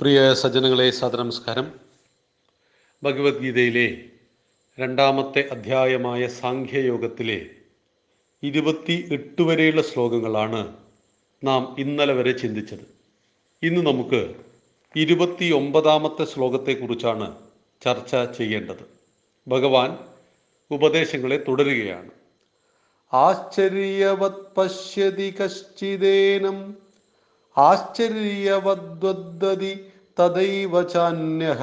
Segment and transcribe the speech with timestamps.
[0.00, 1.72] പ്രിയ സജ്ജനങ്ങളെ സദനമസ്കാരം
[3.02, 4.08] ഭഗവത്ഗീതയിലെ
[4.78, 7.50] രണ്ടാമത്തെ അധ്യായമായ സാഖ്യയോഗത്തിലെ
[8.42, 10.74] ഇരുപത്തി എട്ട് വരെയുള്ള ശ്ലോകങ്ങളാണ്
[11.44, 12.84] നാം ഇന്നലെ വരെ ചിന്തിച്ചത്.
[13.62, 14.34] ഇന്ന് നമുക്ക്
[14.96, 17.36] ഇരുപത്തി ഒമ്പതാമത്തെ ശ്ലോകത്തെക്കുറിച്ചാണ്
[17.82, 18.84] ചർച്ച ചെയ്യേണ്ടത്.
[19.48, 19.98] ഭഗവാൻ
[20.70, 22.10] ഉപദേശങ്ങളെ തുടരുകയാണ്.
[23.12, 26.90] ആശ്ചര്യവത് പശ്യതി കശ്ചിദേനം
[27.58, 31.62] ആശ്ചര്യവദ്വദ്വതി തദൈവ ചാന്യഹ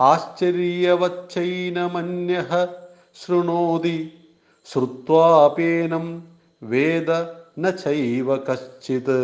[0.00, 2.50] ആശ്ചര്യവച്ചൈനമന്യഹ
[3.16, 3.98] ശൃണോതി
[4.66, 6.06] ശ്രുത്വാപേനം
[6.62, 7.10] വേദ
[7.58, 9.20] ന ചൈവ കശ്ചിത്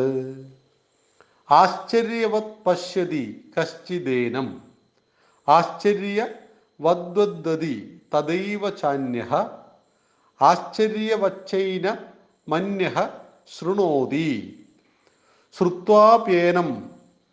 [1.48, 3.24] ആശ്ചര്യവത് പശ്യതി
[3.56, 4.48] കശ്ചിദേനം
[5.48, 6.20] ആശ്ചര്യ
[6.80, 7.76] വദ്വദ്വതി
[8.14, 9.32] തദൈവ ചാന്യഹ
[10.40, 11.86] ആശ്ചര്യവച്ചൈന
[12.48, 12.96] മന്യഹ
[13.52, 14.28] ശൃണോതി
[15.56, 16.68] ശ്രുത്വാപ്യേനം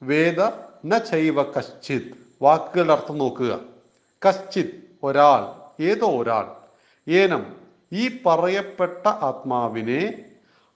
[0.02, 0.40] വേദ
[0.86, 2.28] ന ചൈവ കശ്ചിത്.
[2.42, 3.60] വാക്കുകളുടെ അർത്ഥം നോക്കുക.
[4.28, 6.56] കശ്ചിത് ഒരാൾ ഏതോ ഒരാൾ.
[7.12, 7.56] ഏനം
[7.94, 10.26] ഈ പറയപ്പെട്ട ആത്മാവിനെ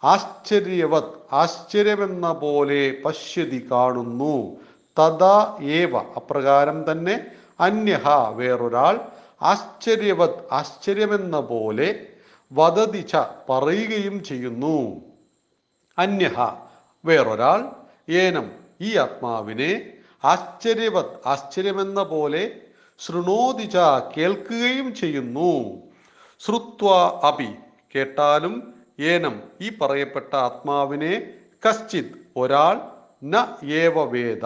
[0.03, 4.57] ആശ്ചര്യവത് ആശ്ചര്യമെന്ന പോലെ പശ്യതി കാണുന്നു.
[4.99, 7.25] തഥാ ഏവ അപ്രകാരം തന്നെ
[7.59, 8.99] അന്യഹ വേറൊരാൾ
[9.41, 12.07] ആശ്ചര്യവത് ആശ്ചര്യമെന്ന പോലെ
[12.53, 13.15] വദതിച്ച
[13.49, 15.01] പറയുകയും ചെയ്യുന്നു.
[15.97, 16.53] അന്യഹ
[17.05, 17.69] വേറൊരാൾ.
[18.11, 19.93] ഏനം ഈ ആത്മാവിനെ
[20.23, 22.61] ആശ്ചര്യവത് ആശ്ചര്യമെന്ന പോലെ
[22.99, 23.77] ശൃണോദിച
[24.17, 25.81] കേൾക്കുകയും ചെയ്യുന്നു.
[26.39, 26.89] ശ്രുത്വ
[27.27, 27.47] അപി.
[27.95, 29.41] കേട്ടാലും ഏനം.
[29.61, 31.33] ഈ പറയപ്പെട്ട ആത്മാവിനെ
[31.69, 32.81] കശ്ചിത് ഒരാൾ
[33.23, 34.45] ന ഏവ വേദ.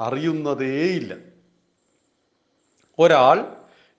[0.00, 1.14] അറിയുന്നതേയില്ല.
[2.98, 3.46] ഒരാൾ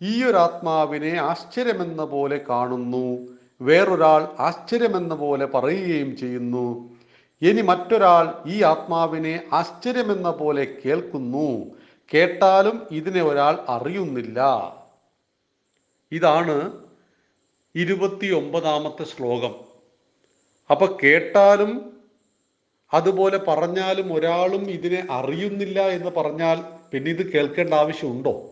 [0.01, 3.27] ഈ ഒരു ആത്മാവിനെ ആശ്ചര്യമെന്ന പോലെ കാണുന്നു.
[3.61, 6.96] വേറൊരാൾ ആശ്ചര്യമെന്ന പോലെ പറയുകയും ചെയ്യുന്നു.
[7.41, 11.75] ഇനി മറ്റൊരാൾ ഈ ആത്മാവിനെ ആശ്ചര്യമെന്ന പോലെ കേൾക്കുന്നു.
[12.13, 14.39] കേട്ടാലും ഇതിനെ ഒരാൾ അറിയുന്നില്ല.
[16.11, 16.71] ഇതാണ്
[17.75, 19.55] ഇരുപത്തി ഒമ്പതാമത്തെ ശ്ലോകം.
[20.71, 22.03] അപ്പൊ കേട്ടാലും
[22.93, 26.61] അതുപോലെ പറഞ്ഞാലും ഒരാളും ഇതിനെ അറിയുന്നില്ല എന്ന് പറഞ്ഞാൽ
[26.91, 28.49] പിന്നെ ഇത് കേൾക്കേണ്ട ആവശ്യമുണ്ടോ?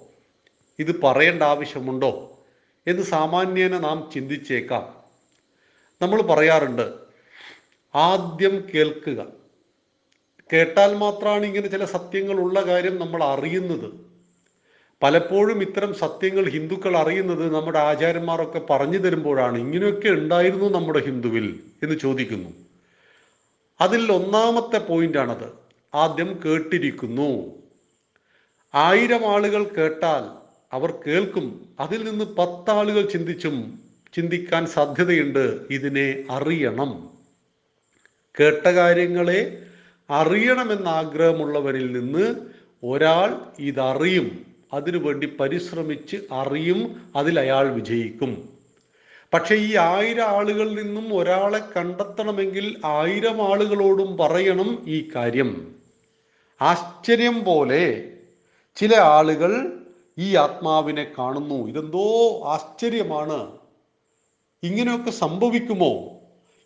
[0.80, 2.38] ഇത് പറയേണ്ട ആവശ്യമുണ്ടോ?
[2.88, 4.96] എന്ന് സാമാന്യേന നാം ചിന്തിച്ചേക്കാം.
[6.02, 7.05] നമ്മൾ പറയാറുണ്ട്
[7.96, 9.26] ആദ്യം കേൾക്കുക.
[10.54, 13.94] കേട്ടാൽ മാത്രമാണ് ഇങ്ങനെ ചില സത്യങ്ങൾ ഉള്ള കാര്യം നമ്മൾ അറിയുന്നത്.
[15.04, 19.58] പലപ്പോഴും ഇത്തരം സത്യങ്ങൾ ഹിന്ദുക്കൾ അറിയുന്നത് നമ്മുടെ ആചാര്യന്മാരൊക്കെ പറഞ്ഞു തരുമ്പോഴാണ്.
[19.58, 22.50] ഇങ്ങനെയൊക്കെ ഉണ്ടായിരുന്നു നമ്മുടെ ഹിന്ദുവിൽ എന്ന് ചോദിക്കുന്നു.
[23.82, 25.52] അതിൽ ഒന്നാമത്തെ പോയിന്റാണത്.
[25.96, 27.52] ആദ്യം കേട്ടിരിക്കുന്നു.
[28.76, 31.70] ആയിരം ആളുകൾ കേട്ടാൽ അവർ കേൾക്കും.
[31.80, 33.80] അതിൽ നിന്ന് പത്താളുകൾ ചിന്തിച്ചും
[34.16, 35.60] ചിന്തിക്കാൻ സാധ്യതയുണ്ട്.
[35.70, 37.15] ഇതിനെ അറിയണം.
[38.40, 39.66] കേട്ട കാര്യങ്ങളെ
[40.10, 42.36] അറിയണമെന്ന ആഗ്രഹമുള്ളവരിൽ നിന്ന്
[42.86, 44.46] ഒരാൾ ഇതറിയും.
[44.74, 47.12] അതിനുവേണ്ടി പരിശ്രമിച്ച് അറിയും.
[47.16, 48.50] അതിൽ അയാൾ വിജയിക്കും.
[49.34, 55.76] പക്ഷേ ഈ ആയിരം ആളുകളിൽ നിന്നും ഒരാളെ കണ്ടെത്തണമെങ്കിൽ ആയിരം ആളുകളോടും പറയണം ഈ കാര്യം.
[56.62, 58.12] ആശ്ചര്യം പോലെ
[58.76, 59.80] ചില ആളുകൾ
[60.18, 61.68] ഈ ആത്മാവിനെ കാണുന്നു.
[61.68, 63.52] ഇതെന്തോ ആശ്ചര്യമാണ്.
[64.64, 66.15] ഇങ്ങനെയൊക്കെ സംഭവിക്കുമോ?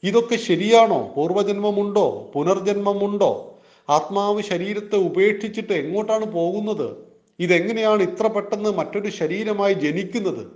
[0.04, 1.14] ഇതൊക്കെ ശരിയാണോ?
[1.18, 3.60] പൂർവജന്മമുണ്ടോ പുനർജന്മമുണ്ടോ?
[3.90, 6.96] ആത്മാവ് ശരീരത്തെ ഉപേക്ഷിച്ചിട്ട് എങ്ങോട്ടാണ് പോകുന്നത്?
[7.40, 10.52] ഇതെങ്ങനെയാണ് ഇത്ര പെട്ടെന്ന് മറ്റൊരു ശരീരമായി ജനിക്കുന്നത്?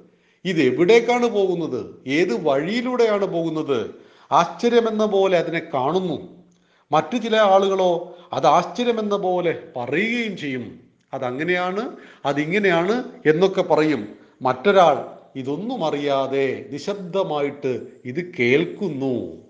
[0.46, 1.96] ഇത് എവിടേക്കാണ് പോകുന്നത്?
[2.08, 3.96] ഏത് വഴിയിലൂടെയാണ് പോകുന്നത്?
[4.32, 6.44] ആശ്ചര്യമെന്ന പോലെ അതിനെ കാണുന്നു.
[6.92, 10.80] മറ്റു ചില ആളുകളോ അത് ആശ്ചര്യമെന്ന പോലെ പറയുകയും ചെയ്യും.
[11.14, 11.90] അതങ്ങനെയാണ്
[12.26, 14.08] അതിങ്ങനെയാണ് എന്നൊക്കെ പറയും.
[14.42, 19.44] മറ്റൊരാൾ ഇതൊന്നും അറിയാതെ നിശബ്ദമായിട്ട് ഇത് കേൾക്കുന്നു.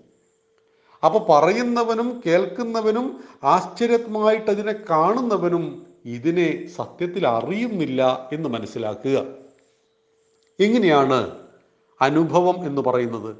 [1.04, 9.26] അപ്പൊ പറയുന്നവനും കേൾക്കുന്നവനും ആശ്ചര്യമായിട്ട് അതിനെ കാണുന്നവനും ഇതിനെ സത്യത്തിൽ അറിയുന്നില്ല എന്ന് മനസ്സിലാക്കുക.
[10.60, 11.38] എങ്ങനെയാണ്
[12.00, 13.36] അനുഭവം എന്ന് പറയുന്നത്?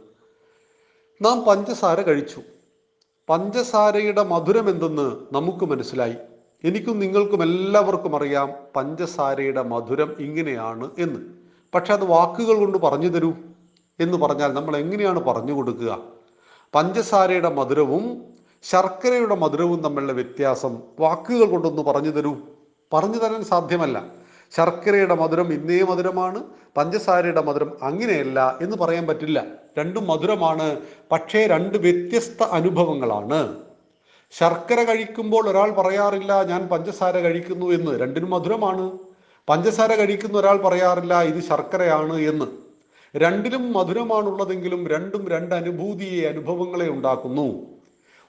[1.22, 2.42] നാം പഞ്ചസാര കഴിച്ചു.
[3.28, 6.14] പഞ്ചസാരയുടെ മധുരം എന്തെന്ന് നമുക്ക് മനസ്സിലായി.
[6.64, 11.43] എനിക്കും നിങ്ങൾക്കും എല്ലാവർക്കും അറിയാം പഞ്ചസാരയുടെ മധുരം ഇങ്ങനെയാണ് എന്ന്.
[11.74, 13.32] പക്ഷെ അത് വാക്കുകൾ കൊണ്ട് പറഞ്ഞു തരൂ
[14.00, 15.98] എന്ന് പറഞ്ഞാൽ നമ്മൾ എങ്ങനെയാണ് പറഞ്ഞു കൊടുക്കുക?
[16.74, 18.22] പഞ്ചസാരയുടെ മധുരവും
[18.62, 22.36] ശർക്കരയുടെ മധുരവും തമ്മിലുള്ള വ്യത്യാസം വാക്കുകൾ കൊണ്ടൊന്ന് പറഞ്ഞു തരൂ.
[22.92, 24.04] പറഞ്ഞു തരാൻ സാധ്യമല്ല.
[24.56, 26.42] ശർക്കരയുടെ മധുരം ഇന്നേ മധുരമാണ്
[26.76, 29.44] പഞ്ചസാരയുടെ മധുരം അങ്ങനെയല്ല എന്ന് പറയാൻ പറ്റില്ല.
[29.78, 30.78] രണ്ടും മധുരമാണ്
[31.12, 33.56] പക്ഷേ രണ്ട് വ്യത്യസ്ത അനുഭവങ്ങളാണ്.
[34.30, 38.00] ശർക്കര കഴിക്കുമ്പോൾ ഒരാൾ പറയാറില്ല ഞാൻ പഞ്ചസാര കഴിക്കുന്നു എന്ന്.
[38.00, 38.98] രണ്ടിനും മധുരമാണ്.
[39.48, 42.46] പഞ്ചസാര കഴിക്കുന്ന ഒരാൾ പറയാറില്ല ഇത് ശർക്കരയാണ് എന്ന്.
[43.16, 47.66] രണ്ടിലും മധുരമാണുള്ളതെങ്കിലും രണ്ടും രണ്ട് അനുഭൂതിയെ അനുഭവങ്ങളെ ഉണ്ടാക്കുന്നു.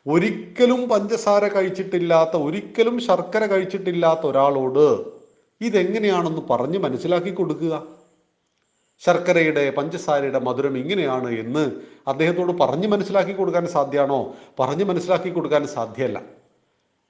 [0.08, 5.06] ഒരിക്കലും പഞ്ചസാര കഴിച്ചിട്ടില്ലാത്ത ഒരിക്കലും ശർക്കര കഴിച്ചിട്ടില്ലാത്ത ഒരാളോട്
[5.62, 7.88] ഇതെങ്ങനെയാണെന്ന് പറഞ്ഞ് മനസ്സിലാക്കി കൊടുക്കുക.
[9.00, 11.72] ശർക്കരയുടെ പഞ്ചസാരയുടെ മധുരം ഇങ്ങനെയാണ് എന്ന്
[12.08, 14.34] അദ്ദേഹത്തോട് പറഞ്ഞ് മനസ്സിലാക്കി കൊടുക്കാൻ സാധ്യമാണോ?
[14.60, 16.22] പറഞ്ഞ് മനസ്സിലാക്കി കൊടുക്കാൻ സാധ്യമല്ല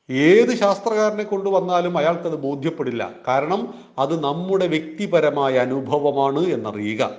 [0.09, 3.11] ഏത് ശാസ്ത്രകാരനെ കൊണ്ടുവന്നാലും അയാൾക്കത് ബോധ്യപ്പെടില്ല.
[3.27, 7.17] കാരണം അത് നമ്മുടെ വ്യക്തിപരമായ അനുഭവമാണ് എന്നറിയുക.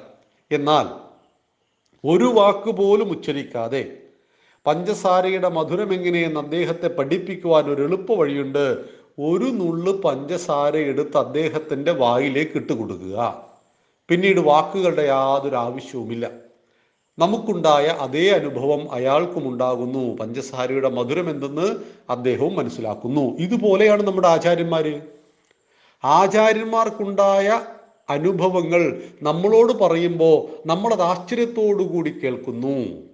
[0.50, 1.06] എന്നാൽ
[2.04, 3.98] ഒരു വാക്ക് പോലും ഉച്ചരിക്കാതെ
[4.66, 8.84] പഞ്ചസാരയുടെ മധുരം എങ്ങനെയെന്ന് അദ്ദേഹത്തെ പഠിപ്പിക്കുവാൻ ഒരു എളുപ്പ വഴിയുണ്ട്.
[9.18, 13.42] ഒരു നുള്ള് പഞ്ചസാര എടുത്ത് അദ്ദേഹത്തിന്റെ വായിലേക്ക് ഇട്ട് കൊടുക്കുക
[14.08, 16.30] പിന്നീട് വാക്കുകളുടെ യാതൊരു ആവശ്യവുമില്ല.
[17.18, 21.76] നമുക്കുണ്ടായ അതേ അനുഭവം അയാൾക്കും ഉണ്ടാകുന്നു പഞ്ചസാരയുടെ മധുരം എന്തെന്ന്
[22.10, 23.36] അദ്ദേഹവും മനസ്സിലാക്കുന്നു.
[23.38, 25.02] ഇതുപോലെയാണ് നമ്മുടെ ആചാര്യന്മാർ
[26.04, 27.60] ആചാര്യന്മാർക്കുണ്ടായ
[28.10, 33.06] അനുഭവങ്ങൾ നമ്മളോട് പറയുമ്പോൾ നമ്മളത് ആശ്ചര്യത്തോടു കൂടി കേൾക്കുന്നു.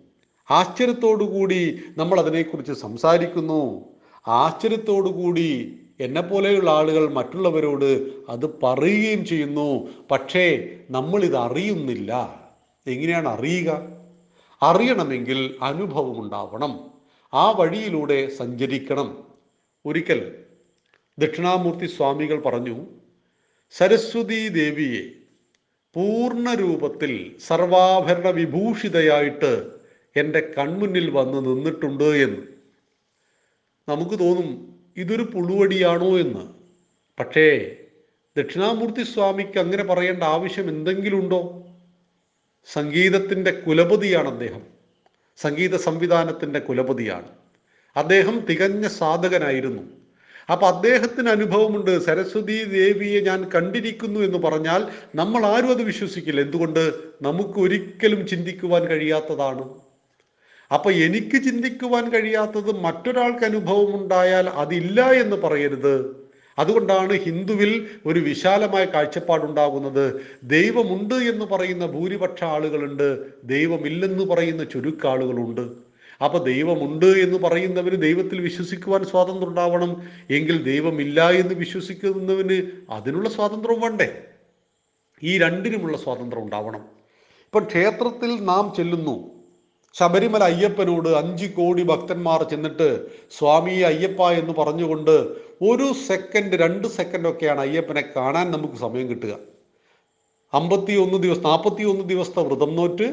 [0.51, 3.85] ആശ്ചര്യത്തോടു കൂടി നമ്മൾ അതിനെക്കുറിച്ച് സംസാരിക്കുന്നു.
[4.29, 9.89] ആശ്ചര്യത്തോടു കൂടി എന്നെ പോലെയുള്ള ആളുകൾ മറ്റുള്ളവരോട് അത് പറയുകയും ചെയ്യുന്നു.
[10.11, 12.42] പക്ഷേ നമ്മൾ ഇത് അറിയുന്നില്ല
[12.87, 13.89] എങ്ങനെയാണ് അറിയുക?
[14.63, 16.91] അറിയണമെങ്കിൽ അനുഭവം ഉണ്ടാവണം
[17.35, 19.25] ആ വഴിയിലൂടെ സഞ്ചരിക്കണം.
[19.87, 20.45] ഒരിക്കൽ
[21.19, 22.87] ദക്ഷിണാമൂർത്തി സ്വാമികൾ പറഞ്ഞു
[23.71, 25.11] സരസ്വതി ദേവിയെ
[25.95, 29.71] പൂർണ രൂപത്തിൽ സർവാഭരണ വിഭൂഷിതയായിട്ട്
[30.17, 32.43] എന്റെ കൺമുന്നിൽ വന്ന് നിന്നിട്ടുണ്ട് എന്ന്.
[33.89, 36.53] നമുക്ക് തോന്നും ഇതൊരു പുളുവടിയാണോ എന്ന്.
[37.21, 37.77] പക്ഷേ
[38.37, 41.62] ദക്ഷിണാമൂർത്തി സ്വാമിക്ക് അങ്ങനെ പറയേണ്ട ആവശ്യം എന്തെങ്കിലും ഉണ്ടോ
[42.67, 44.63] സംഗീതത്തിന്റെ കുലപതിയാണ് അദ്ദേഹം.
[45.37, 47.29] സംഗീത സംവിധാനത്തിന്റെ കുലപതിയാണ്.
[47.97, 49.83] അദ്ദേഹം തികഞ്ഞ സാധകനായിരുന്നു.
[50.53, 56.41] അപ്പൊ അദ്ദേഹത്തിന് അനുഭവമുണ്ട് സരസ്വതി ദേവിയെ ഞാൻ കണ്ടിരിക്കുന്നു എന്ന് പറഞ്ഞാൽ നമ്മൾ ആരും അത് വിശ്വസിക്കില്ല.
[56.41, 56.93] എന്തുകൊണ്ട്?
[57.23, 59.75] നമുക്ക് ഒരിക്കലും ചിന്തിക്കുവാൻ കഴിയാത്തതാണ്.
[60.75, 66.22] അപ്പൊ എനിക്ക് ചിന്തിക്കുവാൻ കഴിയാത്തത് മറ്റൊരാൾക്ക് അനുഭവം ഉണ്ടായാൽ അതില്ല എന്ന് പറയരുത്.
[66.59, 70.21] അതുകൊണ്ടാണ് ഹിന്ദുവിൽ ഒരു വിശാലമായ കാഴ്ചപ്പാടുണ്ടാകുന്നത്.
[70.43, 75.93] ദൈവമുണ്ട് എന്ന് പറയുന്ന ഭൂരിപക്ഷ ആളുകളുണ്ട് ദൈവമില്ലെന്ന് പറയുന്ന ചുരുക്കാളുകളുണ്ട്
[76.25, 80.03] അപ്പൊ ദൈവമുണ്ട് എന്ന് പറയുന്നവന് ദൈവത്തിൽ വിശ്വസിക്കുവാൻ സ്വാതന്ത്ര്യം ഉണ്ടാവണം.
[80.31, 84.25] എങ്കിൽ ദൈവമില്ല എന്ന് വിശ്വസിക്കുന്നവന് അതിനുള്ള സ്വാതന്ത്ര്യം വേണ്ടേ?
[85.23, 86.81] ഈ രണ്ടിനുമുള്ള സ്വാതന്ത്ര്യം ഉണ്ടാവണം.
[86.81, 89.32] ഇപ്പം ക്ഷേത്രത്തിൽ നാം ചെല്ലുന്നു.
[89.95, 92.89] ശബരിമല അയ്യപ്പനോട് അഞ്ച് കോടി ഭക്തന്മാർ ചെന്നിട്ട്
[93.31, 95.15] സ്വാമി അയ്യപ്പ എന്ന് പറഞ്ഞുകൊണ്ട്
[95.63, 99.33] ഒരു സെക്കൻഡ് രണ്ട് സെക്കൻഡൊക്കെയാണ് അയ്യപ്പനെ കാണാൻ നമുക്ക് സമയം കിട്ടുക.
[100.53, 103.07] അമ്പത്തി ഒന്ന് ദിവസം നാൽപ്പത്തി ഒന്ന് ദിവസത്തെ വ്രതം നോറ്റ്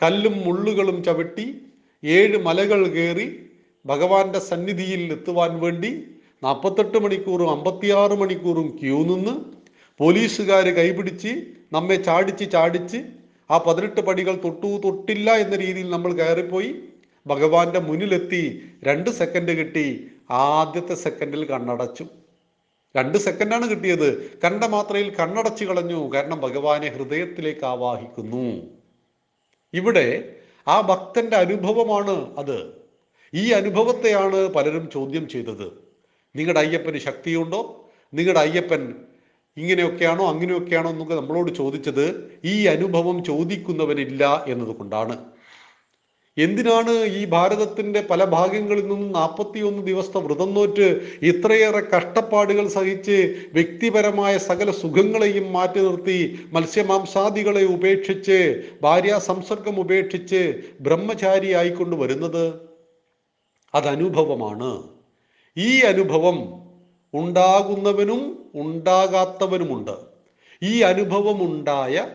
[0.00, 1.46] കല്ലും മുള്ളുകളും ചവിട്ടി
[2.02, 3.26] ഏഴ് മലകൾ കയറി
[3.84, 5.90] ഭഗവാന്റെ സന്നിധിയിൽ എത്തുവാൻ വേണ്ടി
[6.42, 9.34] നാൽപ്പത്തെട്ട് മണിക്കൂറും അമ്പത്തിയാറ് മണിക്കൂറും ക്യൂ നിന്ന്
[10.00, 11.32] പോലീസുകാർ കൈപിടിച്ച്
[11.72, 12.98] നമ്മെ ചാടിച്ച് ചാടിച്ച്
[13.50, 16.74] ആ പതിനെട്ട് പടികൾ തൊട്ടു തൊട്ടില്ല എന്ന രീതിയിൽ നമ്മൾ കയറിപ്പോയി.
[17.26, 18.70] ഭഗവാന്റെ മുന്നിലെത്തി.
[18.84, 20.06] രണ്ട് സെക്കൻഡ് കിട്ടി.
[20.30, 22.06] ആദ്യത്തെ സെക്കൻഡിൽ കണ്ണടച്ചു.
[22.96, 24.38] രണ്ട് സെക്കൻഡാണ് കിട്ടിയത്.
[24.44, 26.14] കണ്ട മാത്രയിൽ കണ്ണടച്ചു കളഞ്ഞു.
[26.14, 28.62] കാരണം ഭഗവാനെ ഹൃദയത്തിലേക്ക് ആവാഹിക്കുന്നു.
[29.74, 30.36] ഇവിടെ
[30.68, 32.72] ആ ഭക്തന്റെ അനുഭവമാണ് അത്.
[33.34, 35.72] ഈ അനുഭവത്തെയാണ് പലരും ചോദ്യം ചെയ്തത്.
[36.36, 37.90] നിങ്ങളുടെ അയ്യപ്പന് ശക്തിയുണ്ടോ?
[38.14, 38.94] നിങ്ങളുടെ അയ്യപ്പൻ
[39.56, 45.16] ഇങ്ങനെയൊക്കെയാണോ അങ്ങനെയൊക്കെയാണോ എന്നൊക്കെ നമ്മളോട് ചോദിച്ചത് ഈ അനുഭവം ചോദിക്കുന്നവനില്ല എന്നതുകൊണ്ടാണ്.
[46.38, 54.70] എന്തിനാണ് ഈ ഭാരതത്തിന്റെ പല ഭാഗങ്ങളിൽ നിന്നും നാൽപ്പത്തിയൊന്ന് ദിവസത്തെ വ്രതം നോറ്റ് ഇത്രയേറെ കഷ്ടപ്പാടുകൾ സഹിച്ച് വ്യക്തിപരമായ സകല
[54.70, 62.60] സുഖങ്ങളെയും മാറ്റി നിർത്തി മത്സ്യമാംസാദികളെ ഉപേക്ഷിച്ച് ഭാര്യ സംസർഗം ഉപേക്ഷിച്ച് ബ്രഹ്മചാരി ആയിക്കൊണ്ട് വരുന്നത്?
[63.74, 64.82] അതനുഭവമാണ്.
[65.56, 66.63] ഈ അനുഭവം
[67.14, 69.96] ഉണ്ടാകുന്നവനും ഉണ്ടാകാത്തവനുമുണ്ട്.
[70.62, 72.08] ഈ അനുഭവമുണ്ടായ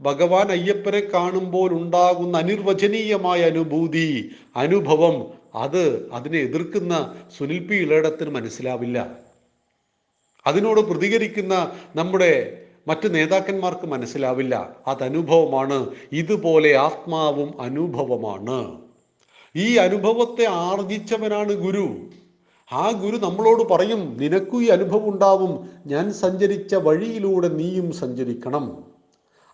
[0.00, 5.16] ഭഗവാൻ അയ്യപ്പനെ കാണുമ്പോൾ ഉണ്ടാകുന്ന അനിർവചനീയമായ അനുഭൂതി അനുഭവം
[5.54, 9.16] അത് അതിനെ എതിർക്കുന്ന സുനിൽ പി ഇളയിടത്തിന് മനസ്സിലാവില്ല.
[10.46, 12.58] അതിനോട് പ്രതികരിക്കുന്ന നമ്മുടെ
[12.88, 14.76] മറ്റ് നേതാക്കന്മാർക്ക് മനസ്സിലാവില്ല.
[14.86, 18.80] അത് അനുഭവമാണ് ഇതുപോലെ ആത്മാവും അനുഭവമാണ്.
[19.56, 21.86] ഈ അനുഭവത്തെ ആർജിച്ചവനാണ് ഗുരു.
[22.72, 25.68] ആ ഗുരു നമ്മളോട് പറയും നിനക്കും ഈ അനുഭവം ഉണ്ടാവും.
[25.86, 28.84] ഞാൻ സഞ്ചരിച്ച വഴിയിലൂടെ നീയും സഞ്ചരിക്കണം.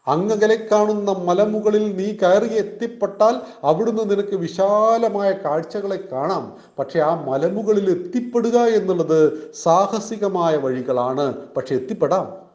[0.06, 6.56] അങ്ങകലെ കാണുന്ന മലമുകളിൽ നീ കയറി എത്തിപ്പെട്ടാൽ അവിടുന്ന് നിനക്ക് വിശാലമായ കാഴ്ചകളെ കാണാം.
[6.78, 11.34] പക്ഷെ ആ മലമുകളിൽ എത്തിപ്പെടുക എന്നുള്ളത് സാഹസികമായ വഴികളാണ്.
[11.56, 12.47] പക്ഷെ എത്തിപ്പെടാം.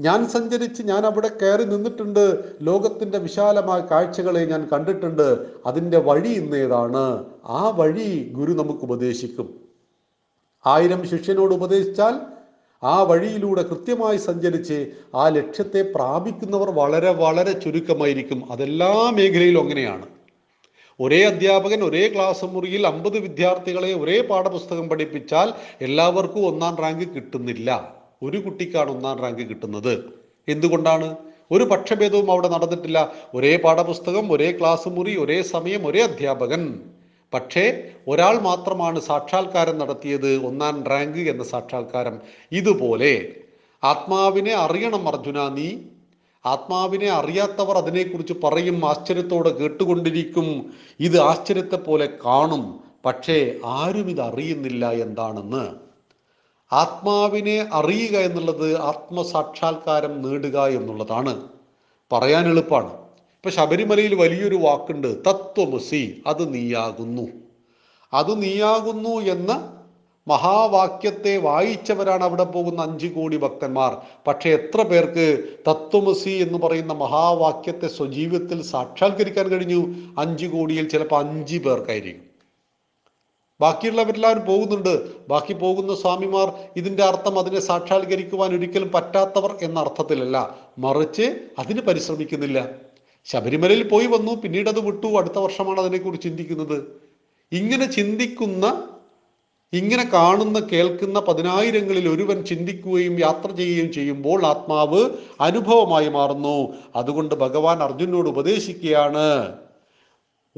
[0.00, 2.54] ഞാൻ സഞ്ചരിച്ച് ഞാൻ അവിടെ കയറി നിന്നിട്ടുണ്ട്.
[2.62, 5.46] ലോകത്തിന്റെ വിശാലമായ കാഴ്ചകളെ ഞാൻ കണ്ടിട്ടുണ്ട്.
[5.66, 7.24] അതിന്റെ വഴി ഇന്നേതാണ്.
[7.44, 9.60] ആ വഴി ഗുരു നമുക്ക് ഉപദേശിക്കും.
[10.66, 12.14] ആയിരം ശിഷ്യനോട് ഉപദേശിച്ചാൽ
[12.82, 18.52] ആ വഴിയിലൂടെ കൃത്യമായി സഞ്ചരിച്ച് ആ ലക്ഷ്യത്തെ പ്രാപിക്കുന്നവർ വളരെ വളരെ ചുരുക്കമായിരിക്കും.
[18.52, 20.06] അതെല്ലാ മേഖലയിലും അങ്ങനെയാണ്.
[21.00, 27.97] ഒരേ അധ്യാപകൻ ഒരേ ക്ലാസ് മുറിയിൽ അമ്പത് വിദ്യാർത്ഥികളെ ഒരേ പാഠപുസ്തകം പഠിപ്പിച്ചാൽ എല്ലാവർക്കും ഒന്നാം റാങ്ക് കിട്ടുന്നില്ല.
[28.22, 30.04] ഒരു കുട്ടിക്കാണ് ഒന്നാം റാങ്ക് കിട്ടുന്നത്.
[30.48, 31.16] എന്തുകൊണ്ടാണ്?
[31.50, 33.12] ഒരു പക്ഷഭേദവും അവിടെ നടന്നിട്ടില്ല.
[33.34, 36.80] ഒരേ പാഠപുസ്തകം ഒരേ ക്ലാസ് മുറി ഒരേ സമയം ഒരേ അധ്യാപകൻ.
[37.34, 42.20] പക്ഷേ ഒരാൾ മാത്രമാണ് സാക്ഷാത്കാരം നടത്തിയത് ഒന്നാം റാങ്ക് എന്ന സാക്ഷാത്കാരം.
[42.52, 43.34] ഇതുപോലെ
[43.84, 45.76] ആത്മാവിനെ അറിയണം അർജുന നീ.
[46.46, 50.72] ആത്മാവിനെ അറിയാത്തവർ അതിനെക്കുറിച്ച് പറയും ആശ്ചര്യത്തോടെ കേട്ടുകൊണ്ടിരിക്കും.
[51.00, 52.80] ഇത് ആശ്ചര്യത്തെ പോലെ കാണും.
[53.04, 55.87] പക്ഷേ ആരും ഇത് അറിയുന്നില്ല എന്താണെന്ന്.
[56.72, 61.48] ആത്മാവിനെ അറിയുക എന്നുള്ളത് ആത്മസാക്ഷാത്കാരം നേടുക എന്നുള്ളതാണ്.
[62.12, 62.92] പറയാൻ എളുപ്പമാണ്
[63.38, 67.28] ഇപ്പൊ ശബരിമലയിൽ വലിയൊരു വാക്കുണ്ട് തത്വമസി അത് നീയാകുന്നു.
[68.12, 69.74] അത് നീയാകുന്നു എന്ന
[70.28, 73.96] മഹാവാക്യത്തെ വായിച്ചവരാണ് അവിടെ പോകുന്ന അഞ്ചു കോടി ഭക്തന്മാർ.
[74.26, 79.94] പക്ഷേ എത്ര പേർക്ക് തത്വമസി എന്ന് പറയുന്ന മഹാവാക്യത്തെ സ്വജീവിതത്തിൽ സാക്ഷാത്കരിക്കാൻ കഴിഞ്ഞു?
[80.18, 82.27] അഞ്ചു കോടിയിൽ ചിലപ്പോൾ അഞ്ച് പേർക്കായിരിക്കും.
[83.60, 85.28] ബാക്കിയുള്ളവരെല്ലാവരും പോകുന്നുണ്ട്.
[85.28, 90.56] ബാക്കി പോകുന്ന സ്വാമിമാർ ഇതിന്റെ അർത്ഥം അതിനെ സാക്ഷാത്കരിക്കുവാൻ ഒരിക്കലും പറ്റാത്തവർ എന്ന അർത്ഥത്തിലല്ല.
[90.78, 92.68] മറിച്ച് അതിന് പരിശ്രമിക്കുന്നില്ല.
[93.24, 95.06] ശബരിമലയിൽ പോയി വന്നു പിന്നീട് അത് വിട്ടു.
[95.06, 96.84] അടുത്ത വർഷമാണ് അതിനെക്കുറിച്ച് ചിന്തിക്കുന്നത്.
[97.52, 98.88] ഇങ്ങനെ ചിന്തിക്കുന്ന
[99.72, 105.10] ഇങ്ങനെ കാണുന്ന കേൾക്കുന്ന പതിനായിരങ്ങളിൽ ഒരുവൻ ചിന്തിക്കുകയും യാത്ര ചെയ്യുകയും ചെയ്യുമ്പോൾ ആത്മാവ്
[105.40, 106.68] അനുഭവമായി മാറുന്നു.
[106.96, 109.54] അതുകൊണ്ട് ഭഗവാൻ അർജുനോട് ഉപദേശിക്കുകയാണ്.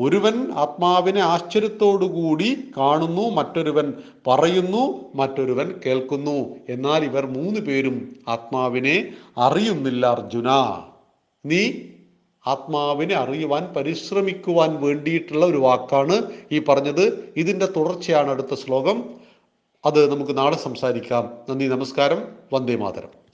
[0.00, 3.92] ഒരുവൻ ആത്മാവിനെ ആശ്ചര്യത്തോടുകൂടി കാണുന്നു മറ്റൊരുവൻ
[4.26, 6.57] പറയുന്നു മറ്റൊരുവൻ കേൾക്കുന്നു.
[6.69, 10.49] എന്നാൽ ഇവർ മൂന്ന് പേരും ആത്മാവിനെ അറിയുന്നില്ല അർജുന.
[11.47, 11.73] നീ
[12.47, 17.33] ആത്മാവിനെ അറിയുവാൻ പരിശ്രമിക്കുവാൻ വേണ്ടിയിട്ടുള്ള ഒരു വാക്കാണ് ഈ പറഞ്ഞത്.
[17.37, 19.04] ഇതിന്റെ തുടർച്ചയാണ് അടുത്ത ശ്ലോകം.
[19.85, 21.30] അത് നമുക്ക് നാളെ സംസാരിക്കാം.
[21.50, 22.28] നന്ദി നമസ്കാരം.
[22.52, 23.30] വന്ദേ മാതരം.